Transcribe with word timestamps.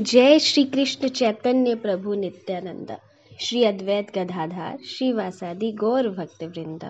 जय 0.00 0.38
श्री 0.38 0.64
कृष्ण 0.64 1.08
चैतन्य 1.08 1.74
प्रभु 1.74 2.14
नित्यानंद। 2.14 2.96
श्री 3.40 3.64
अद्वैत 3.64 4.06
गधाधार 4.18 4.78
श्री 4.84 5.12
वासादि 5.12 5.72
गौर 5.72 6.08
भक्त 6.08 6.42
वृंद 6.42 6.84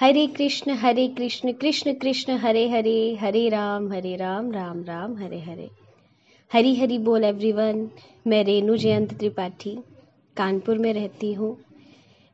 हरे 0.00 0.26
कृष्ण 0.26 0.70
हरे 0.70 1.08
कृष्ण 1.08 1.52
कृष्ण 1.52 1.92
कृष्ण, 1.92 2.32
हरे 2.32 2.68
हरे 2.68 3.14
हरे 3.20 3.48
राम 3.48 3.92
हरे 3.92 4.16
राम 4.16 4.50
राम 4.52 4.82
राम, 4.84 5.16
हरे 5.16 5.40
हरे। 5.40 5.68
हरी 6.52 6.74
हरी 6.74 6.98
बोल 6.98 7.24
एवरीवन, 7.24 7.90
मैं 8.26 8.44
रेणु 8.44 8.76
जयंत 8.76 9.14
त्रिपाठी, 9.14 9.78
कानपुर 10.36 10.78
में 10.78 10.92
रहती 10.92 11.32
हूँ। 11.32 11.56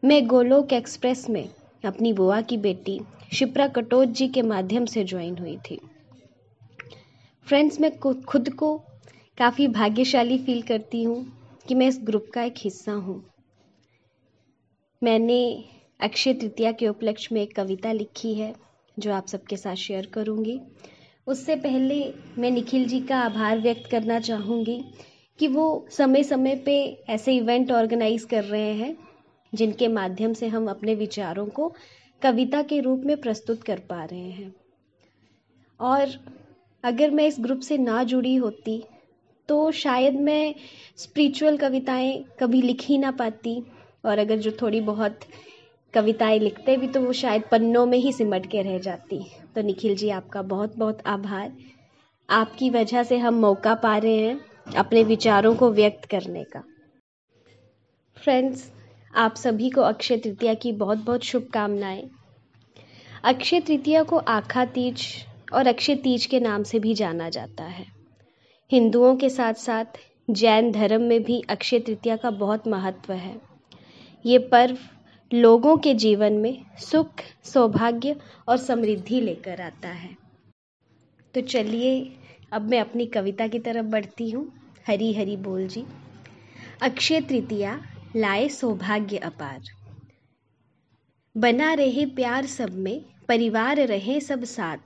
मैं 0.04 0.26
गोलोक 0.26 0.72
एक्सप्रेस 0.72 1.28
में 1.30 1.48
अपनी 1.84 2.12
बुआ 2.12 2.40
की 2.40 2.56
बेटी 2.56 3.00
शिप्रा 3.32 3.68
कटोच 3.68 4.08
जी 4.08 4.28
के 4.28 4.42
माध्यम 4.42 4.84
से 4.84 5.04
ज्वाइन 5.04 5.38
हुई 5.38 5.56
थी। 5.56 5.80
फ्रेंड्स, 7.46 7.80
मैं 7.80 7.98
खुद 7.98 8.48
को 8.48 8.82
काफ़ी 9.38 9.66
भाग्यशाली 9.68 10.38
फील 10.38 10.62
करती 10.62 11.02
हूँ 11.02 11.24
कि 11.68 11.74
मैं 11.74 11.86
इस 11.88 11.98
ग्रुप 12.02 12.26
का 12.34 12.42
एक 12.42 12.54
हिस्सा 12.58 12.92
हूँ। 12.92 13.22
मैंने 15.02 15.64
अक्षय 16.00 16.34
तृतीया 16.34 16.72
के 16.72 16.88
उपलक्ष्य 16.88 17.34
में 17.34 17.40
एक 17.42 17.56
कविता 17.56 17.92
लिखी 17.92 18.34
है, 18.34 18.54
जो 18.98 19.12
आप 19.12 19.26
सबके 19.26 19.56
साथ 19.56 19.74
शेयर 19.74 20.06
करूँगी। 20.06 20.60
उससे 21.26 21.56
पहले 21.56 22.14
मैं 22.38 22.50
निखिल 22.50 22.86
जी 22.88 23.00
का 23.00 23.18
आभार 23.18 23.58
व्यक्त 23.58 23.90
करना 23.90 24.20
चाहूँगी 24.20 24.84
कि 25.38 25.48
वो 25.48 25.86
समय 25.90 26.22
समय 26.22 26.56
पे 26.56 26.78
ऐसे 27.08 27.36
इवेंट 27.36 27.72
ऑर्गेनाइज 27.72 28.24
कर 28.24 28.44
रहे 28.44 28.72
हैं, 28.72 28.96
जिनके 29.52 29.88
माध्यम 29.88 30.32
से 30.32 30.48
हम 30.48 30.70
अपने 30.70 30.94
विचारों 30.94 31.46
को 31.46 31.72
कविता 32.22 32.62
के 32.62 32.80
रूप 32.80 33.02
में 33.04 33.16
प्रस्तुत 33.16 33.62
कर 33.62 33.78
पा 33.78 34.04
रहे 34.04 34.30
हैं। 34.30 34.54
और 35.80 36.08
अगर 36.84 37.10
मैं 37.10 37.26
इस 37.26 37.36
ग्रुप 37.40 37.60
से 37.60 37.78
ना 37.78 38.02
जुड़ी 38.04 38.36
होती 38.36 38.82
तो 39.48 39.70
शायद 39.70 40.14
मैं 40.14 40.54
स्पिरिचुअल 40.96 41.56
कविताएँ 41.56 42.24
कभी 42.40 42.62
लिख 42.62 42.80
ही 42.80 42.98
ना 42.98 43.10
पाती 43.10 43.62
और 44.04 44.18
अगर 44.18 44.36
जो 44.36 44.50
थोड़ी 44.62 44.80
बहुत 44.80 45.20
कविताएँ 45.94 46.38
लिखते 46.38 46.76
भी 46.76 46.88
तो 46.88 47.00
वो 47.00 47.12
शायद 47.12 47.42
पन्नों 47.42 47.86
में 47.86 47.98
ही 47.98 48.12
सिमट 48.12 48.46
के 48.50 48.62
रह 48.62 48.78
जाती। 48.78 49.26
तो 49.54 49.62
निखिल 49.62 49.96
जी, 49.96 50.10
आपका 50.10 50.42
बहुत 50.42 50.76
बहुत 50.76 51.02
आभार। 51.06 51.52
आपकी 52.30 52.70
वजह 52.70 53.02
से 53.02 53.18
हम 53.18 53.34
मौका 53.34 53.74
पा 53.74 53.96
रहे 53.96 54.16
हैं 54.16 54.40
अपने 54.76 55.02
विचारों 55.02 55.54
को 55.54 55.70
व्यक्त 55.70 56.04
करने 56.04 56.44
का। 56.44 56.62
फ्रेंड्स 58.16 58.70
आप 59.14 59.34
सभी 59.34 59.70
को 59.70 59.80
अक्षय 59.80 60.16
तृतीया 60.16 60.54
की 60.54 60.72
बहुत 60.72 60.98
बहुत 60.98 61.24
शुभकामनाएँ। 61.24 62.10
अक्षय 63.24 63.60
तृतीया 63.60 64.02
को 64.02 64.16
आखा 64.16 64.64
तीज 64.64 65.06
और 65.52 65.66
अक्षय 65.66 65.94
तीज 65.94 66.26
के 66.26 66.40
नाम 66.40 66.62
से 66.62 66.78
भी 66.78 66.94
जाना 66.94 67.28
जाता 67.28 67.64
है। 67.64 67.93
हिंदुओं 68.72 69.16
के 69.16 69.30
साथ 69.30 69.54
साथ 69.54 69.84
जैन 70.30 70.72
धर्म 70.72 71.02
में 71.02 71.22
भी 71.22 71.40
अक्षय 71.40 71.78
तृतीया 71.78 72.16
का 72.16 72.30
बहुत 72.30 72.68
महत्व 72.68 73.12
है। 73.12 73.40
ये 74.26 74.38
पर्व 74.38 74.78
लोगों 75.34 75.76
के 75.76 75.94
जीवन 75.94 76.32
में 76.32 76.64
सुख, 76.78 77.10
सौभाग्य 77.44 78.16
और 78.48 78.56
समृद्धि 78.56 79.20
लेकर 79.20 79.60
आता 79.60 79.88
है। 79.88 80.16
तो 81.34 81.40
चलिए, 81.40 82.16
अब 82.52 82.70
मैं 82.70 82.80
अपनी 82.80 83.06
कविता 83.06 83.46
की 83.46 83.58
तरफ़ 83.58 83.86
बढ़ती 83.86 84.30
हूँ। 84.30 84.52
हरी 84.86 85.12
हरी 85.12 85.36
बोल 85.36 85.68
जी। 85.68 85.84
अक्षय 86.82 87.20
तृतीया 87.20 87.82
लाए 88.16 88.48
सौभाग्य 88.48 89.16
अपार। 89.16 89.62
बना 91.36 91.74
रहे 91.74 92.06
प्यार 92.06 92.46
सब 92.46 92.74
में, 92.74 93.04
परिवार 93.28 93.76
रहे 93.76 94.20
सब 94.20 94.44
साथ। 94.44 94.78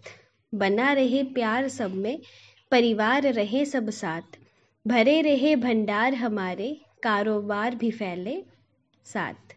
बना 0.54 0.92
रहे 0.92 1.22
प्यार 1.22 1.68
सब 1.68 1.94
में 1.94 2.18
परिवार 2.70 3.22
रहे 3.22 3.64
सब 3.64 3.90
साथ। 3.90 4.22
भरे 4.86 5.20
रहे 5.20 5.56
भंडार 5.56 6.14
हमारे, 6.14 6.80
कारोबार 7.02 7.74
भी 7.74 7.90
फैले 7.90 8.42
साथ। 9.04 9.56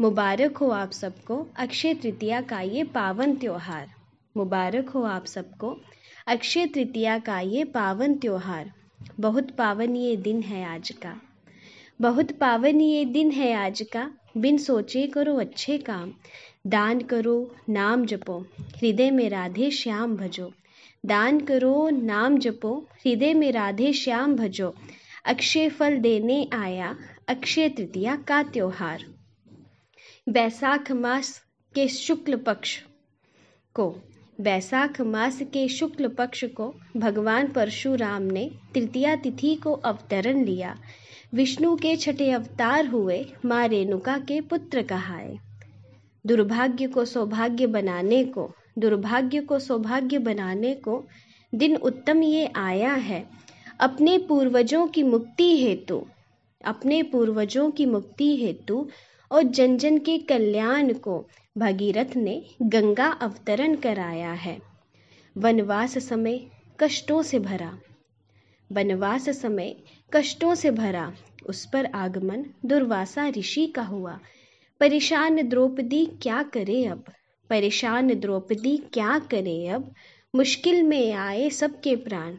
मुबारक 0.00 0.56
हो 0.56 0.68
आप 0.68 0.90
सबको, 0.90 1.46
अक्षय 1.56 1.94
तृतीया 1.94 2.40
का 2.40 2.60
ये 2.60 2.84
पावन 2.84 3.36
त्यौहार। 3.36 3.88
मुबारक 4.36 4.88
हो 4.88 5.02
आप 5.02 5.26
सबको, 5.26 5.80
अक्षय 6.26 6.66
तृतीया 6.66 7.18
का 7.18 7.40
ये 7.40 7.64
पावन 7.64 8.14
त्यौहार। 8.14 8.72
बहुत 9.20 9.50
पावन 9.50 9.96
ये 9.96 10.16
दिन 10.16 10.42
है 10.42 10.64
आज 10.64 10.90
का। 10.90 11.20
बहुत 12.00 12.32
पावन 12.32 12.80
ये 12.80 13.04
दिन 13.04 13.30
है 13.30 13.54
आज 13.54 13.82
का। 13.92 14.10
बिन 14.36 14.58
सोचे 14.58 15.06
करो 15.06 15.36
अच्छे 15.36 15.78
काम। 15.78 16.12
दान 16.66 17.00
करो, 17.00 17.54
नाम 17.68 18.06
जपो। 18.06 18.46
हृदय 18.60 19.10
में 19.10 19.30
राधे 19.30 19.70
श्याम 19.70 20.16
भजो। 20.16 20.52
दान 21.06 21.40
करो, 21.40 21.90
नाम 21.90 22.38
जपो, 22.38 22.88
हृदय 22.92 23.34
में 23.34 23.52
राधे 23.52 23.92
श्याम 23.92 24.36
भजो। 24.36 24.74
अक्षय 25.24 25.68
फल 25.68 25.96
देने 25.96 26.48
आया, 26.52 26.96
अक्षय 27.28 27.68
तृतीया 27.68 28.16
का 28.16 28.42
त्योहार। 28.42 29.04
बैसाख 30.28 30.92
मास 30.92 31.42
के 31.74 31.88
शुक्ल 31.88 32.36
पक्ष 32.36 32.80
को, 33.74 34.00
बैसाख 34.40 35.00
मास 35.00 35.42
के 35.42 35.68
शुक्ल 35.68 36.08
पक्ष 36.08 36.44
को 36.44 36.74
भगवान 36.96 37.46
परशुराम 37.46 38.22
ने 38.22 38.50
तृतीया 38.74 39.16
तिथि 39.16 39.54
को 39.54 39.72
अवतरण 39.72 40.44
लिया। 40.44 40.78
विष्णु 41.34 41.76
के 41.76 41.96
छठे 41.96 42.30
अवतार 42.30 42.86
हुए, 42.86 43.26
माँ 43.44 43.68
रेणुका 43.68 44.18
के 44.18 44.40
पुत्र 44.40 44.82
कहाए। 44.82 45.38
दुर्भाग्य 46.26 46.86
को 46.86 47.04
सौभाग्य 47.04 47.66
बनाने 47.66 48.24
को 48.24 48.54
दुर्भाग्य 48.78 49.40
को 49.40 49.58
सौभाग्य 49.58 50.18
बनाने 50.18 50.74
को 50.74 51.04
दिन 51.54 51.76
उत्तम 51.76 52.22
ये 52.22 52.46
आया 52.56 52.92
है। 52.92 53.26
अपने 53.80 54.18
पूर्वजों 54.18 54.86
की 54.86 55.02
मुक्ति 55.02 55.56
हेतु, 55.56 56.06
अपने 56.64 57.02
पूर्वजों 57.02 57.70
की 57.70 57.86
मुक्ति 57.86 58.36
हेतु 58.36 58.88
और 59.30 59.42
जन 59.42 59.76
जन 59.78 59.98
के 59.98 60.18
कल्याण 60.18 60.92
को 60.92 61.26
भगीरथ 61.58 62.16
ने 62.16 62.42
गंगा 62.62 63.06
अवतरण 63.06 63.74
कराया 63.74 64.32
है। 64.32 64.58
वनवास 65.36 65.98
समय 65.98 66.40
कष्टों 66.80 67.22
से 67.22 67.38
भरा, 67.38 67.78
वनवास 68.72 69.28
समय 69.30 69.76
कष्टों 70.12 70.54
से 70.54 70.70
भरा, 70.70 71.12
उस 71.46 71.64
पर 71.72 71.86
आगमन 71.86 72.44
दुर्वासा 72.66 73.28
ऋषि 73.28 73.66
का 73.66 73.82
हुआ। 73.82 74.18
परेशान 74.80 75.48
द्रौपदी 75.48 76.04
क्या 76.22 76.42
करे 76.42 76.84
अब? 76.84 77.04
परेशान 77.50 78.14
द्रौपदी, 78.14 78.76
क्या 78.76 79.18
करे 79.18 79.66
अब? 79.66 79.94
मुश्किल 80.34 80.82
में 80.82 81.12
आए 81.12 81.50
सबके 81.50 81.96
प्राण। 81.96 82.34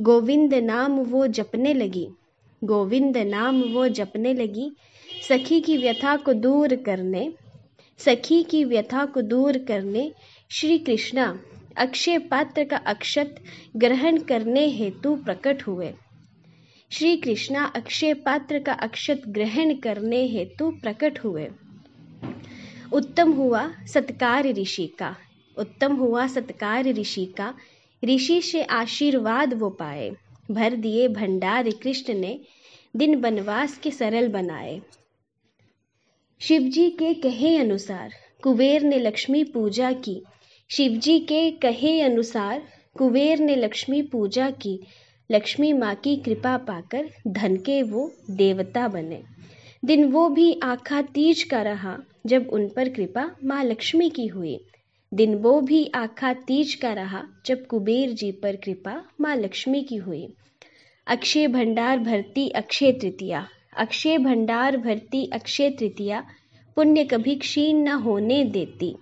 गोविंद 0.00 0.54
नाम 0.54 0.92
वो 0.92 1.26
जपने 1.26 1.74
लगी। 1.74 2.08
गोविंद 2.64 3.16
नाम 3.16 3.62
वो 3.62 3.88
जपने 3.88 4.34
लगी। 4.34 4.70
सखी 5.28 5.60
की 5.60 5.76
व्यथा 5.76 6.16
को 6.16 6.32
दूर 6.32 6.76
करने, 6.76 7.32
सखी 7.98 8.42
की 8.42 8.64
व्यथा 8.64 9.04
को 9.06 9.22
दूर 9.22 9.58
करने 9.58 10.12
श्री 10.50 10.78
कृष्णा, 10.78 11.40
अक्षय 11.76 12.18
पात्र 12.18 12.64
का 12.64 12.76
अक्षत 12.76 13.34
ग्रहण 13.76 14.18
करने 14.18 14.66
हेतु 14.68 15.16
प्रकट 15.16 15.62
हुए। 15.62 15.94
श्री 16.90 17.16
कृष्णा 17.16 17.64
अक्षय 17.64 18.14
पात्र 18.14 18.58
का 18.58 18.72
अक्षत 18.72 19.22
ग्रहण 19.28 19.74
करने 19.74 20.26
हेतु 20.26 20.70
प्रकट 20.70 21.18
हुए। 21.18 21.48
उत्तम 22.92 23.32
हुआ 23.32 23.72
सत्कार 23.86 24.46
ऋषि 24.46 24.86
का। 24.86 25.16
उत्तम 25.58 25.96
हुआ 25.96 26.26
सत्कार 26.26 26.84
ऋषि 26.84 27.26
का। 27.26 27.54
ऋषि 28.04 28.42
से 28.42 28.62
आशीर्वाद 28.62 29.54
वो 29.54 29.70
पाए। 29.70 30.16
भर 30.50 30.74
दिए 30.76 31.08
भंडार 31.08 31.70
कृष्ण 31.70 32.14
ने, 32.14 32.40
दिन 32.96 33.14
वनवास 33.14 33.78
के 33.78 33.90
सरल 33.90 34.28
बनाए। 34.28 34.80
शिवजी 36.40 36.90
के 36.90 37.14
कहे 37.14 37.58
अनुसार 37.58 38.14
कुबेर 38.42 38.82
ने 38.82 38.98
लक्ष्मी 38.98 39.44
पूजा 39.44 39.92
की। 39.92 40.22
शिवजी 40.70 41.18
के 41.18 41.50
कहे 41.50 42.00
अनुसार 42.00 42.62
कुबेर 42.98 43.38
ने 43.38 43.56
लक्ष्मी 43.56 44.02
पूजा 44.02 44.50
की। 44.50 44.80
लक्ष्मी 45.32 45.72
माँ 45.72 45.94
की 45.94 46.16
कृपा 46.16 46.56
पाकर 46.56 47.08
धन 47.26 47.56
के 47.56 47.82
वो 47.82 48.12
देवता 48.30 48.88
बने। 48.88 49.22
दिन 49.84 50.04
वो 50.04 50.28
भी 50.28 50.60
आखा 50.62 51.02
तीज 51.02 51.42
का 51.42 51.62
रहा। 51.62 51.98
जब 52.28 52.48
उन 52.52 52.68
पर 52.68 52.88
कृपा 52.88 53.30
माँ 53.44 53.64
लक्ष्मी 53.64 54.10
की 54.10 54.26
हुई। 54.26 54.58
दिन 55.14 55.34
वो 55.34 55.60
भी 55.60 55.90
आखा 55.94 56.32
तीज 56.32 56.74
का 56.74 56.92
रहा, 56.92 57.22
जब 57.46 57.66
कुबेर 57.66 58.10
जी 58.10 58.32
पर 58.32 58.56
कृपा 58.56 59.02
माँ 59.20 59.36
लक्ष्मी 59.36 59.82
की 59.82 59.96
हुई। 59.96 60.28
अक्षय 61.06 61.46
भंडार 61.46 61.98
भरती 61.98 62.48
अक्षय 62.48 62.92
तृतीया, 62.92 63.48
अक्षय 63.76 64.18
भंडार 64.18 64.76
भरती 64.76 65.24
अक्षय 65.32 65.70
तृतीया, 65.70 66.24
पुण्य 66.76 67.04
कभी 67.04 67.34
क्षीण 67.34 67.76
न 67.76 67.88
होने 67.88 68.44
देती। 68.44 68.94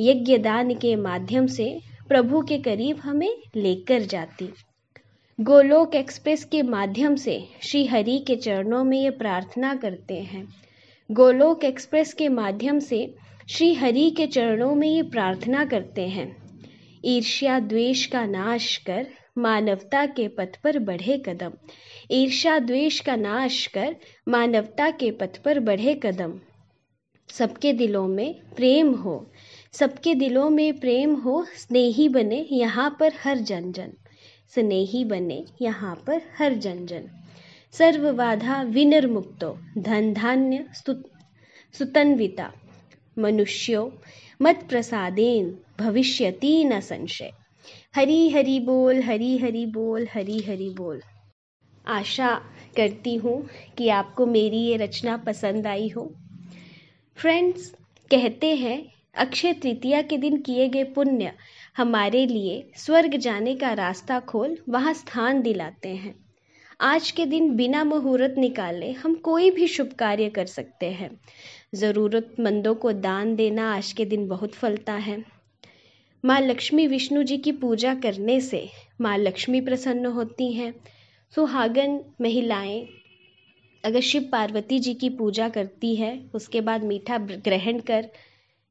यज्ञ 0.00 0.38
दान 0.38 0.74
के 0.74 0.96
माध्यम 0.96 1.46
से 1.46 1.80
प्रभु 2.08 2.40
के 2.42 2.58
करीब 2.58 2.96
हमें 2.96 3.34
लेकर 3.56 4.00
जाती। 4.00 4.48
गोलोक 5.40 5.94
एक्सप्रेस 5.94 6.44
के 6.44 6.62
माध्यम 6.62 7.14
से 7.16 7.48
श्री 7.62 7.84
हरि 7.86 8.18
के 8.26 8.36
चरणों 8.36 8.84
में 8.84 8.98
ये 9.02 9.10
प्रार्थना 9.10 9.74
करते 9.74 10.14
हैं। 10.14 10.46
गोलोक 11.10 11.64
एक्सप्रेस 11.64 12.12
के 12.14 12.28
माध्यम 12.28 12.78
से 12.78 13.14
श्री 13.50 13.74
हरि 13.74 14.10
के 14.10 14.26
चरणों 14.26 14.74
में 14.74 14.88
ये 14.88 15.02
प्रार्थना 15.02 15.64
करते 15.64 16.06
हैं। 16.08 16.36
ईर्ष्या 17.04 17.58
द्वेष 17.60 18.06
का 18.06 18.24
नाश 18.26 18.76
कर 18.76 19.06
मानवता 19.38 20.06
के 20.06 20.28
पथ 20.28 20.56
पर 20.64 20.78
बढ़े 20.78 21.16
कदम। 21.26 21.52
ईर्ष्या 22.10 22.58
द्वेष 22.58 23.00
का 23.00 23.16
नाश 23.16 23.66
कर 23.66 23.96
मानवता 24.28 24.90
के 24.90 25.10
पथ 25.10 25.38
पर 25.44 25.60
बढ़े 25.60 25.94
कदम। 25.94 26.38
सबके 27.28 27.72
दिलों 27.72 28.06
में 28.08 28.34
प्रेम 28.56 28.92
हो, 28.94 29.30
सबके 29.72 30.14
दिलों 30.14 30.50
में 30.50 30.80
प्रेम 30.80 31.14
हो, 31.14 31.44
स्नेही 31.56 32.08
बने 32.08 32.46
यहाँ 32.52 32.96
पर 33.00 33.12
हर 33.24 33.38
जन 33.38 33.72
जन। 33.72 33.92
स्नेही 34.54 35.04
बने 35.04 35.44
यहाँ 35.62 35.94
पर 36.06 36.22
हर 36.38 36.54
जन 36.54 36.86
जन। 36.86 37.08
सर्व 37.74 38.12
बाधा 38.12 38.62
विनिर्मुक्तो 38.62 39.58
धन 39.78 40.12
धान्य 40.12 40.64
सुतन्विता। 41.74 42.52
मनुष्यो 43.18 43.92
मत 44.42 44.66
प्रसादेन 44.68 45.58
भविष्यति 45.80 46.64
न 46.64 46.80
संशय। 46.80 47.32
हरी 47.96 48.30
हरी 48.30 48.60
बोल, 48.60 49.02
हरी 49.02 49.38
हरी 49.38 49.66
बोल, 49.66 50.06
हरी 50.14 50.38
हरी 50.38 50.68
बोल। 50.70 51.02
आशा 51.86 52.34
करती 52.76 53.14
हूँ 53.14 53.48
कि 53.78 53.88
आपको 53.88 54.26
मेरी 54.26 54.58
ये 54.58 54.76
रचना 54.76 55.16
पसंद 55.16 55.66
आई 55.66 55.88
हो। 55.88 56.12
फ्रेंड्स 57.16 57.74
कहते 58.10 58.54
हैं, 58.56 58.84
अक्षय 59.16 59.52
तृतीया 59.52 60.02
के 60.02 60.16
दिन 60.18 60.40
किए 60.40 60.68
गए 60.68 60.84
पुण्य 60.84 61.32
हमारे 61.76 62.26
लिए 62.26 62.70
स्वर्ग 62.76 63.16
जाने 63.16 63.54
का 63.56 63.72
रास्ता 63.72 64.20
खोल, 64.20 64.58
वहाँ 64.68 64.94
स्थान 64.94 65.42
दिलाते 65.42 65.88
हैं। 65.88 66.21
आज 66.82 67.10
के 67.10 67.24
दिन 67.26 67.50
बिना 67.56 67.82
मुहूर्त 67.84 68.34
निकाले 68.38 68.90
हम 68.92 69.14
कोई 69.14 69.50
भी 69.50 69.66
शुभ 69.66 69.90
कार्य 69.92 70.28
कर 70.28 70.46
सकते 70.46 70.86
हैं। 70.86 71.10
ज़रूरतमंदों 71.74 72.74
को 72.74 72.92
दान 72.92 73.34
देना 73.36 73.74
आज 73.74 73.92
के 73.92 74.04
दिन 74.04 74.26
बहुत 74.28 74.52
फलता 74.52 74.92
है। 74.92 75.16
माँ 76.24 76.40
लक्ष्मी 76.40 76.86
विष्णु 76.86 77.22
जी 77.22 77.36
की 77.38 77.52
पूजा 77.52 77.94
करने 77.94 78.40
से 78.40 78.68
माँ 79.00 79.16
लक्ष्मी 79.18 79.60
प्रसन्न 79.60 80.06
होती 80.06 80.52
हैं। 80.52 80.74
सुहागन 81.34 81.98
महिलाएँ 82.20 82.86
अगर 83.84 84.00
शिव 84.00 84.28
पार्वती 84.32 84.78
जी 84.78 84.94
की 84.94 85.10
पूजा 85.10 85.48
करती 85.48 85.94
है, 85.96 86.18
उसके 86.34 86.60
बाद 86.60 86.84
मीठा 86.84 87.18
ग्रहण 87.18 87.78
कर 87.80 88.08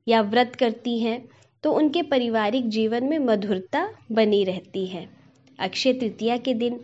या 0.08 0.22
व्रत 0.22 0.56
करती 0.56 1.00
हैं 1.00 1.24
तो 1.64 1.72
उनके 1.72 2.02
पारिवारिक 2.02 2.70
जीवन 2.70 3.04
में 3.04 3.18
मधुरता 3.20 3.88
बनी 4.12 4.44
रहती 4.44 4.86
है। 4.88 5.08
अक्षय 5.60 5.94
तृतीया 5.94 6.38
के 6.38 6.54
दिन 6.54 6.80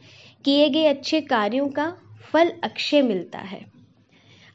किए 0.45 0.69
गए 0.69 0.85
अच्छे 0.85 1.21
कार्यों 1.21 1.67
का 1.67 1.97
फल 2.31 2.53
अक्षय 2.63 3.01
मिलता 3.01 3.39
है। 3.39 3.65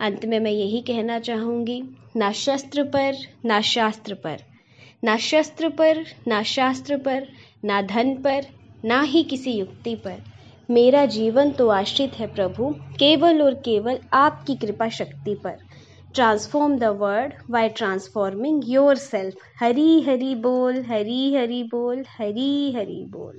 अंत 0.00 0.24
में 0.24 0.40
मैं 0.40 0.50
यही 0.50 0.80
कहना 0.80 1.18
चाहूँगी, 1.18 1.82
ना 2.16 2.32
शस्त्र 2.32 2.84
पर, 2.84 3.16
ना 3.44 3.60
शास्त्र 3.60 4.14
पर। 4.14 4.38
ना 5.04 5.16
शस्त्र 5.16 5.68
पर, 5.68 6.04
ना 6.28 6.42
शास्त्र 6.42 6.96
पर, 6.96 7.28
ना 7.64 7.82
धन 7.82 8.14
पर, 8.14 8.46
ना 8.84 9.02
ही 9.02 9.22
किसी 9.22 9.52
युक्ति 9.52 9.94
पर। 9.94 10.22
मेरा 10.70 11.06
जीवन 11.06 11.50
तो 11.50 11.68
आश्रित 11.68 12.12
है 12.14 12.34
प्रभु, 12.34 12.74
केवल 12.98 13.42
और 13.42 13.54
केवल 13.54 13.98
आपकी 14.12 14.56
कृपा 14.56 14.88
शक्ति 14.88 15.34
पर। 15.34 15.58
Transform 16.14 16.78
the 16.78 16.84
world 16.84 17.32
by 17.50 17.68
transforming 17.68 18.62
yourself 18.96 19.34
Hari 19.60 20.02
Hari 20.02 20.34
बोल, 20.34 20.82
हरी 20.82 21.34
हरी 21.34 21.62
बोल, 21.62 22.04
हरी 22.18 22.72
हरी 22.72 23.04
बोल। 23.04 23.38